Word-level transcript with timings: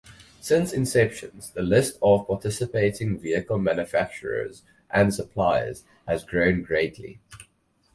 Since 0.39 0.73
inception 0.73 1.41
the 1.53 1.61
list 1.61 1.99
of 2.01 2.25
participating 2.25 3.19
vehicle 3.19 3.59
manufacturers 3.59 4.63
and 4.89 5.13
suppliers 5.13 5.83
has 6.07 6.23
grown 6.25 6.63
greatly. 6.63 7.19